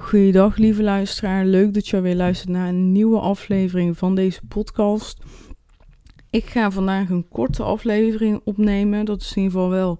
[0.00, 5.22] Goeiedag lieve luisteraar, leuk dat je weer luistert naar een nieuwe aflevering van deze podcast.
[6.30, 9.98] Ik ga vandaag een korte aflevering opnemen, dat is in ieder geval wel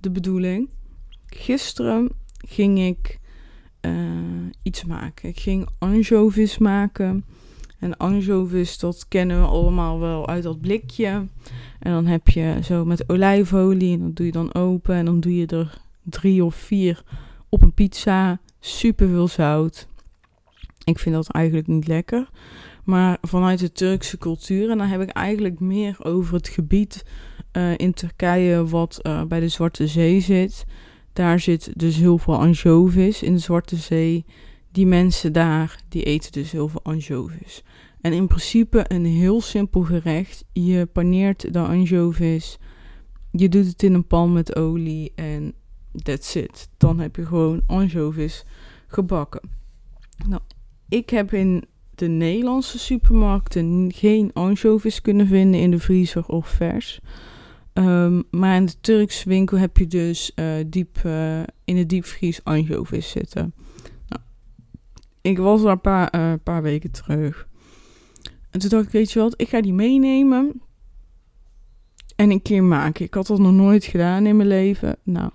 [0.00, 0.68] de bedoeling.
[1.26, 3.18] Gisteren ging ik
[3.80, 3.92] uh,
[4.62, 5.28] iets maken.
[5.28, 7.24] Ik ging anchovies maken.
[7.78, 11.08] En anchovies, dat kennen we allemaal wel uit dat blikje.
[11.78, 14.94] En dan heb je zo met olijfolie, en dat doe je dan open.
[14.94, 17.02] En dan doe je er drie of vier
[17.48, 19.86] op een pizza super veel zout.
[20.84, 22.28] Ik vind dat eigenlijk niet lekker.
[22.84, 27.04] Maar vanuit de Turkse cultuur, en dan heb ik eigenlijk meer over het gebied
[27.52, 30.64] uh, in Turkije wat uh, bij de Zwarte Zee zit.
[31.12, 34.24] Daar zit dus heel veel anchovies in de Zwarte Zee.
[34.72, 37.62] Die mensen daar, die eten dus heel veel anchovies.
[38.00, 40.44] En in principe een heel simpel gerecht.
[40.52, 42.58] Je paneert de anchovies.
[43.30, 45.54] Je doet het in een pan met olie en
[46.02, 46.68] that's it.
[46.76, 48.44] Dan heb je gewoon anchovies
[48.86, 49.50] gebakken.
[50.28, 50.42] Nou,
[50.88, 57.00] ik heb in de Nederlandse supermarkten geen anchovies kunnen vinden in de vriezer of vers.
[57.74, 62.44] Um, maar in de Turkse winkel heb je dus uh, diep, uh, in de diepvries
[62.44, 63.54] anchovies zitten.
[64.08, 64.22] Nou,
[65.20, 67.48] ik was daar een paar, uh, paar weken terug.
[68.50, 70.60] En toen dacht ik, weet je wat, ik ga die meenemen
[72.16, 73.04] en een keer maken.
[73.04, 74.96] Ik had dat nog nooit gedaan in mijn leven.
[75.02, 75.30] Nou,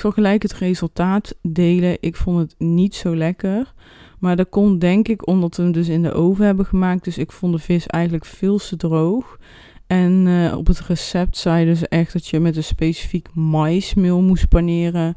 [0.00, 1.96] ik zal gelijk het resultaat delen.
[2.00, 3.74] Ik vond het niet zo lekker.
[4.18, 7.04] Maar dat komt denk ik omdat we hem dus in de oven hebben gemaakt.
[7.04, 9.38] Dus ik vond de vis eigenlijk veel te droog.
[9.86, 14.48] En uh, op het recept zeiden ze echt dat je met een specifiek maismeel moest
[14.48, 15.16] paneren.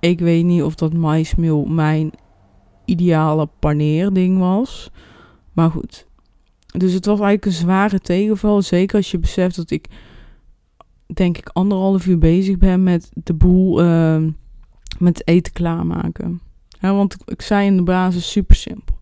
[0.00, 2.10] Ik weet niet of dat maismeel mijn
[2.84, 4.90] ideale paneerding was.
[5.52, 6.06] Maar goed.
[6.66, 8.62] Dus het was eigenlijk een zware tegenval.
[8.62, 9.88] Zeker als je beseft dat ik
[11.14, 14.22] denk ik anderhalf uur bezig ben met de boel uh,
[14.98, 16.40] met eten klaarmaken.
[16.80, 18.98] Ja, want ik, zei in de basis super simpel.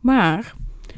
[0.00, 0.54] Maar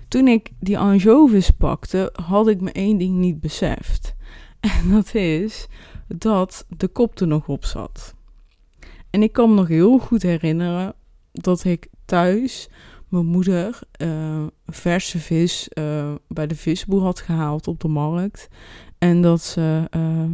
[0.09, 4.15] toen ik die anchovies pakte, had ik me één ding niet beseft.
[4.61, 5.67] En dat is
[6.07, 8.15] dat de kop er nog op zat.
[9.11, 10.95] En ik kan me nog heel goed herinneren
[11.33, 12.69] dat ik thuis
[13.09, 18.49] mijn moeder uh, verse vis uh, bij de visboer had gehaald op de markt.
[19.01, 19.89] En dat ze.
[19.97, 20.25] Uh,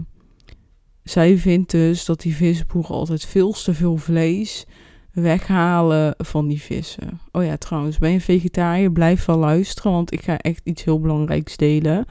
[1.03, 4.67] zij vindt dus dat die visboeren altijd veel te veel vlees
[5.13, 7.21] weghalen van die vissen.
[7.33, 8.93] Oh ja, trouwens, ben je vegetariër?
[8.93, 12.05] Blijf wel luisteren, want ik ga echt iets heel belangrijks delen.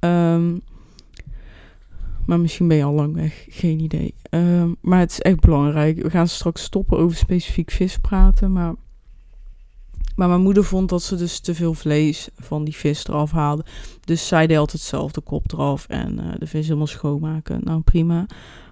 [0.00, 0.60] Um,
[2.26, 4.14] maar misschien ben je al lang weg, geen idee.
[4.30, 6.02] Um, maar het is echt belangrijk.
[6.02, 8.74] We gaan straks stoppen over specifiek vis praten, maar
[10.16, 13.64] maar mijn moeder vond dat ze dus te veel vlees van die vis eraf haalde.
[14.04, 17.60] Dus zij deed altijd zelf de kop eraf en uh, de vis helemaal schoonmaken.
[17.64, 18.26] Nou, prima.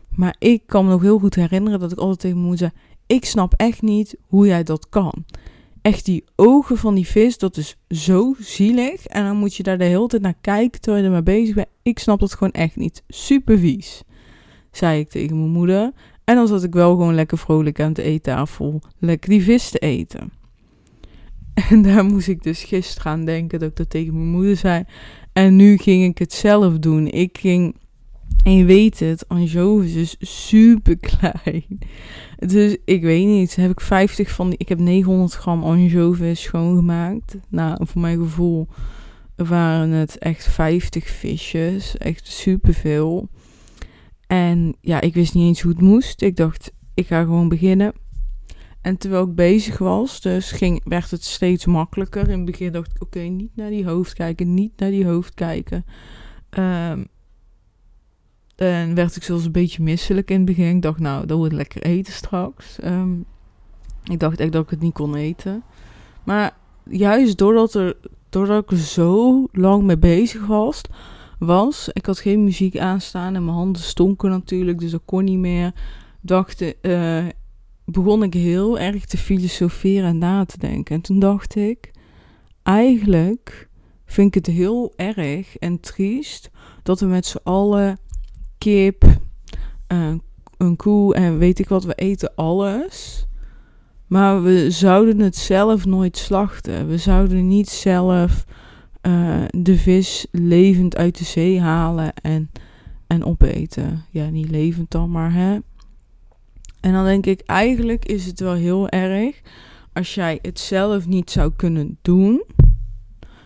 [0.09, 2.91] Maar ik kan me nog heel goed herinneren dat ik altijd tegen mijn moeder zei...
[3.07, 5.25] Ik snap echt niet hoe jij dat kan.
[5.83, 9.07] Echt die ogen van die vis, dat is zo zielig.
[9.07, 11.69] En dan moet je daar de hele tijd naar kijken terwijl je ermee bezig bent.
[11.83, 13.03] Ik snap dat gewoon echt niet.
[13.09, 14.03] Super vies.
[14.71, 15.93] Zei ik tegen mijn moeder.
[16.25, 18.81] En dan zat ik wel gewoon lekker vrolijk aan de eettafel.
[18.99, 20.33] Lekker die vis te eten.
[21.71, 24.85] En daar moest ik dus gisteren aan denken dat ik dat tegen mijn moeder zei.
[25.33, 27.07] En nu ging ik het zelf doen.
[27.09, 27.77] Ik ging,
[28.45, 31.79] en je weet het, anchovies is super klein.
[32.39, 37.37] Dus ik weet niet, heb ik 50 van die, ik heb 900 gram anchovies schoongemaakt.
[37.49, 38.69] Nou, voor mijn gevoel
[39.37, 41.97] waren het echt 50 visjes.
[41.97, 43.29] Echt superveel.
[44.27, 46.23] En ja, ik wist niet eens hoe het moest.
[46.23, 47.93] Ik dacht, ik ga gewoon beginnen.
[48.83, 52.29] En terwijl ik bezig was, dus ging, werd het steeds makkelijker.
[52.29, 55.35] In het begin dacht ik, oké, niet naar die hoofd kijken, niet naar die hoofd
[55.35, 55.85] kijken.
[56.51, 57.07] Um,
[58.57, 60.77] en werd ik zelfs een beetje misselijk in het begin.
[60.77, 62.79] Ik dacht, nou, dat wordt lekker eten straks.
[62.85, 63.25] Um,
[64.05, 65.63] ik dacht echt dat ik het niet kon eten.
[66.25, 67.97] Maar juist doordat, er,
[68.29, 70.81] doordat ik er zo lang mee bezig was,
[71.39, 75.39] was, ik had geen muziek aanstaan en mijn handen stonken natuurlijk, dus dat kon niet
[75.39, 75.73] meer.
[76.21, 77.25] Dacht, uh,
[77.85, 80.95] begon ik heel erg te filosoferen en na te denken.
[80.95, 81.91] En toen dacht ik,
[82.63, 83.69] eigenlijk
[84.05, 86.51] vind ik het heel erg en triest
[86.83, 87.99] dat we met z'n allen
[88.59, 89.05] kip,
[90.57, 93.27] een koe en weet ik wat, we eten alles.
[94.07, 96.89] Maar we zouden het zelf nooit slachten.
[96.89, 98.45] We zouden niet zelf
[99.01, 102.51] eh, de vis levend uit de zee halen en,
[103.07, 104.05] en opeten.
[104.11, 105.59] Ja, niet levend dan, maar hè.
[106.83, 109.43] En dan denk ik, eigenlijk is het wel heel erg
[109.93, 112.45] als jij het zelf niet zou kunnen doen,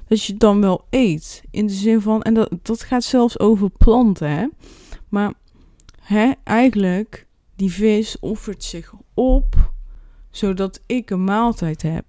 [0.06, 1.42] dat je het dan wel eet.
[1.50, 4.46] In de zin van, en dat, dat gaat zelfs over planten, hè.
[5.08, 5.32] Maar
[6.00, 9.72] hè, eigenlijk, die vis offert zich op,
[10.30, 12.06] zodat ik een maaltijd heb.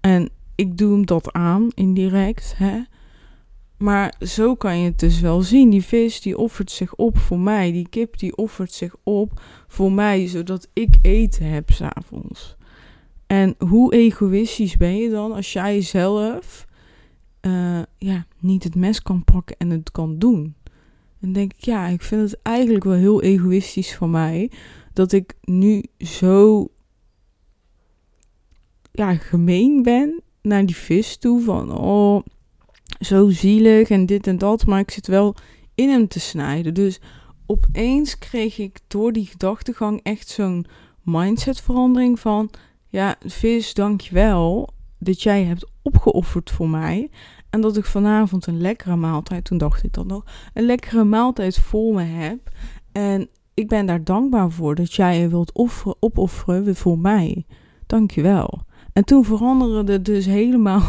[0.00, 2.82] En ik doe hem dat aan, indirect, hè.
[3.76, 5.70] Maar zo kan je het dus wel zien.
[5.70, 7.72] Die vis die offert zich op voor mij.
[7.72, 12.56] Die kip die offert zich op voor mij, zodat ik eten heb s'avonds.
[13.26, 16.66] En hoe egoïstisch ben je dan als jij zelf
[17.40, 20.54] uh, ja, niet het mes kan pakken en het kan doen?
[21.20, 24.50] En denk ik, ja, ik vind het eigenlijk wel heel egoïstisch van mij
[24.92, 26.68] dat ik nu zo
[28.92, 31.40] ja, gemeen ben naar die vis toe.
[31.40, 32.24] Van, oh,
[33.00, 34.66] zo zielig en dit en dat.
[34.66, 35.34] Maar ik zit wel
[35.74, 36.74] in hem te snijden.
[36.74, 37.00] Dus
[37.46, 40.66] opeens kreeg ik door die gedachtegang echt zo'n
[41.02, 42.50] mindsetverandering van...
[42.88, 44.68] Ja, vis, dankjewel
[44.98, 47.10] dat jij hebt opgeofferd voor mij.
[47.50, 51.58] En dat ik vanavond een lekkere maaltijd, toen dacht ik dat nog, een lekkere maaltijd
[51.58, 52.38] voor me heb.
[52.92, 57.46] En ik ben daar dankbaar voor dat jij je wilt offeren, opofferen voor mij.
[57.86, 58.62] Dankjewel.
[58.92, 60.82] En toen veranderde dus helemaal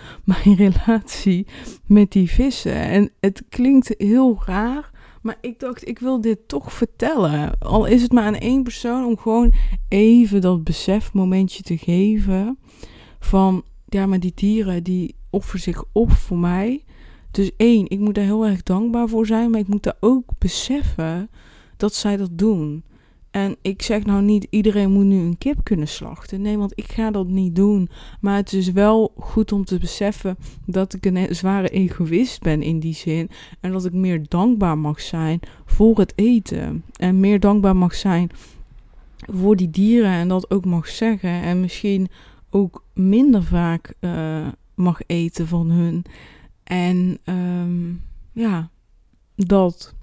[0.24, 1.46] mijn relatie
[1.86, 2.74] met die vissen.
[2.74, 4.90] En het klinkt heel raar,
[5.22, 7.58] maar ik dacht, ik wil dit toch vertellen.
[7.58, 9.52] Al is het maar aan één persoon, om gewoon
[9.88, 12.58] even dat besefmomentje te geven.
[13.20, 16.84] Van, ja, maar die dieren, die offeren zich op voor mij.
[17.30, 20.30] Dus één, ik moet daar heel erg dankbaar voor zijn, maar ik moet daar ook
[20.38, 21.30] beseffen
[21.76, 22.84] dat zij dat doen.
[23.32, 26.40] En ik zeg nou niet iedereen moet nu een kip kunnen slachten.
[26.40, 27.88] Nee, want ik ga dat niet doen.
[28.20, 30.36] Maar het is wel goed om te beseffen
[30.66, 33.28] dat ik een zware egoïst ben in die zin.
[33.60, 36.84] En dat ik meer dankbaar mag zijn voor het eten.
[36.96, 38.30] En meer dankbaar mag zijn
[39.16, 41.42] voor die dieren en dat ook mag zeggen.
[41.42, 42.08] En misschien
[42.50, 46.04] ook minder vaak uh, mag eten van hun.
[46.64, 48.02] En um,
[48.32, 48.70] ja,
[49.34, 49.94] dat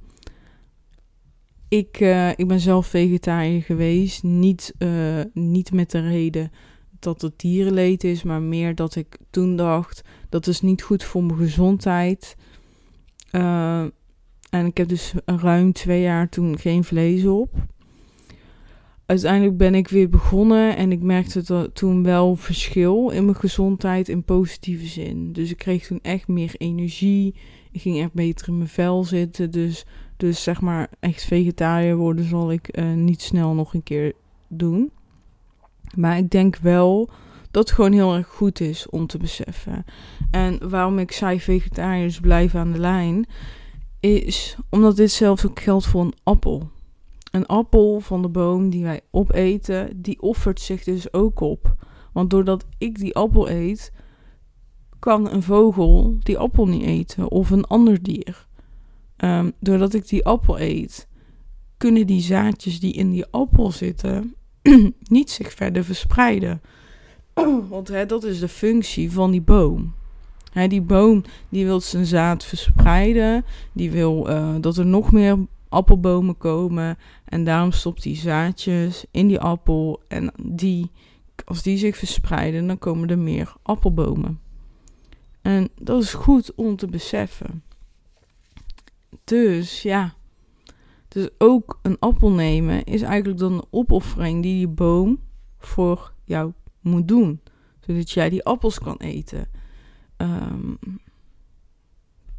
[1.69, 4.23] ik, uh, ik ben zelf vegetariër geweest.
[4.23, 6.51] Niet, uh, niet met de reden
[6.99, 11.23] dat het dierenleed is, maar meer dat ik toen dacht: dat is niet goed voor
[11.23, 12.35] mijn gezondheid.
[13.31, 13.81] Uh,
[14.49, 17.53] en ik heb dus ruim twee jaar toen geen vlees op.
[19.05, 24.23] Uiteindelijk ben ik weer begonnen en ik merkte toen wel verschil in mijn gezondheid in
[24.23, 25.33] positieve zin.
[25.33, 27.35] Dus ik kreeg toen echt meer energie.
[27.71, 29.51] Ik ging echt beter in mijn vel zitten.
[29.51, 29.85] Dus
[30.19, 34.13] dus zeg maar echt vegetariër worden zal ik uh, niet snel nog een keer
[34.47, 34.91] doen.
[35.95, 37.09] Maar ik denk wel
[37.51, 39.85] dat het gewoon heel erg goed is om te beseffen.
[40.31, 43.25] En waarom ik zei vegetariërs blijven aan de lijn,
[43.99, 46.69] is omdat dit zelfs ook geldt voor een appel.
[47.31, 51.75] Een appel van de boom die wij opeten, die offert zich dus ook op.
[52.13, 53.91] Want doordat ik die appel eet,
[54.99, 58.47] kan een vogel die appel niet eten of een ander dier.
[59.23, 61.07] Um, doordat ik die appel eet,
[61.77, 64.35] kunnen die zaadjes die in die appel zitten
[65.07, 66.61] niet zich verder verspreiden.
[67.69, 69.93] Want hè, dat is de functie van die boom.
[70.51, 73.45] Hè, die boom die wil zijn zaad verspreiden.
[73.73, 75.37] Die wil uh, dat er nog meer
[75.69, 76.97] appelbomen komen.
[77.25, 80.01] En daarom stopt die zaadjes in die appel.
[80.07, 80.91] En die,
[81.45, 84.39] als die zich verspreiden, dan komen er meer appelbomen.
[85.41, 87.63] En dat is goed om te beseffen.
[89.29, 90.13] Dus ja.
[91.07, 95.19] Dus ook een appel nemen is eigenlijk dan een opoffering die die boom
[95.57, 97.41] voor jou moet doen.
[97.79, 99.47] Zodat jij die appels kan eten.
[100.17, 100.79] Um,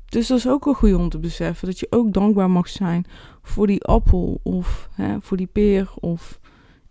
[0.05, 1.69] dus dat is ook wel goed om te beseffen.
[1.69, 3.07] Dat je ook dankbaar mag zijn
[3.43, 6.41] voor die appel of hè, voor die peer of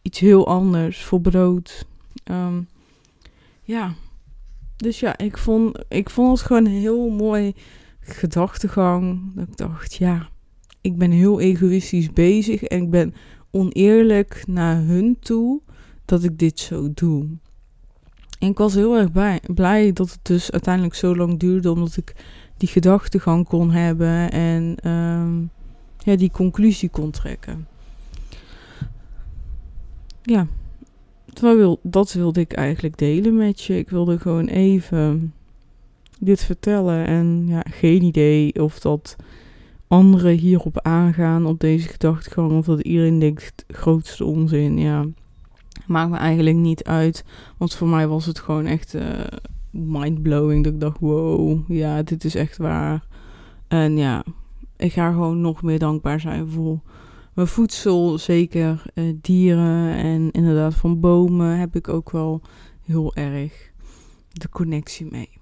[0.01, 1.86] iets heel anders, voor brood.
[2.32, 2.68] Um,
[3.62, 3.94] ja,
[4.75, 7.53] dus ja, ik vond, ik vond het gewoon heel mooi
[8.12, 9.34] gedachtegang.
[9.36, 10.30] Dat ik dacht, ja,
[10.82, 13.13] ik ben heel egoïstisch bezig en ik ben
[13.51, 15.62] oneerlijk naar hun toe
[16.06, 17.28] dat ik dit zo doe.
[18.39, 21.98] En ik was heel erg blij, blij dat het dus uiteindelijk zo lang duurde, omdat
[21.98, 22.16] ik
[22.58, 25.42] die gedachtegang kon hebben en ehm,
[25.98, 27.68] ja, die conclusie kon trekken.
[30.22, 30.48] Ja,
[31.84, 33.78] dat wilde ik eigenlijk delen met je.
[33.78, 35.34] Ik wilde gewoon even
[36.20, 37.06] dit vertellen.
[37.06, 39.16] En ja, geen idee of dat
[39.88, 42.52] anderen hierop aangaan, op deze gedachtegang.
[42.52, 44.78] Of dat iedereen denkt, grootste onzin.
[44.78, 45.06] Ja,
[45.88, 47.26] maakt me eigenlijk niet uit.
[47.58, 49.04] Want voor mij was het gewoon echt uh,
[49.72, 50.64] mindblowing.
[50.64, 53.08] Dat ik dacht, wow, ja, dit is echt waar.
[53.68, 54.24] En ja,
[54.78, 56.80] ik ga gewoon nog meer dankbaar zijn voor
[57.34, 58.18] mijn voedsel.
[58.18, 62.42] Zeker eh, dieren en inderdaad van bomen heb ik ook wel
[62.86, 63.72] heel erg
[64.32, 65.38] de connectie mee.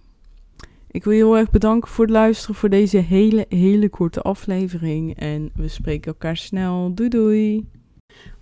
[0.91, 5.17] Ik wil je heel erg bedanken voor het luisteren voor deze hele, hele korte aflevering.
[5.17, 6.91] En we spreken elkaar snel.
[6.94, 7.65] Doei doei!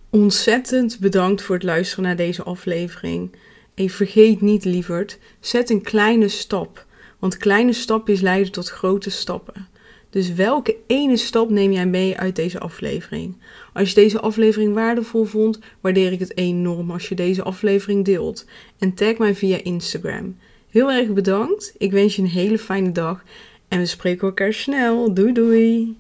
[0.10, 3.36] Ontzettend bedankt voor het luisteren naar deze aflevering.
[3.74, 6.86] En vergeet niet, lieverd, zet een kleine stap.
[7.20, 9.68] Want kleine stapjes leiden tot grote stappen.
[10.10, 13.38] Dus welke ene stap neem jij mee uit deze aflevering?
[13.74, 18.46] Als je deze aflevering waardevol vond, waardeer ik het enorm als je deze aflevering deelt.
[18.78, 20.36] En tag mij via Instagram.
[20.76, 21.74] Heel erg bedankt.
[21.78, 23.24] Ik wens je een hele fijne dag.
[23.68, 25.14] En we spreken elkaar snel.
[25.14, 25.98] Doei doei.